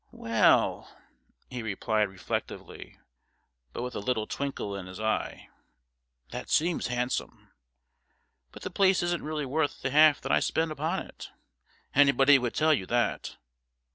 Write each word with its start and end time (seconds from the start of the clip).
'Well,' 0.11 0.97
he 1.51 1.61
replied 1.61 2.09
reflectively, 2.09 2.97
but 3.71 3.83
with 3.83 3.93
a 3.93 3.99
little 3.99 4.25
twinkle 4.25 4.75
in 4.75 4.87
his 4.87 4.99
eye, 4.99 5.49
'that 6.31 6.49
seems 6.49 6.87
handsome. 6.87 7.51
But 8.51 8.63
the 8.63 8.71
place 8.71 9.03
isn't 9.03 9.21
really 9.23 9.45
worth 9.45 9.83
the 9.83 9.91
half 9.91 10.19
that 10.21 10.31
I 10.31 10.39
spent 10.39 10.71
upon 10.71 11.01
it. 11.05 11.29
Anybody 11.93 12.39
would 12.39 12.55
tell 12.55 12.73
you 12.73 12.87
that. 12.87 13.37